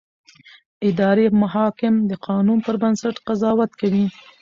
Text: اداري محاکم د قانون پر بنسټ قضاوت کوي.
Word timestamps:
اداري 0.89 1.27
محاکم 1.41 1.93
د 2.09 2.11
قانون 2.27 2.57
پر 2.65 2.75
بنسټ 2.81 3.15
قضاوت 3.27 3.71
کوي. 3.79 4.05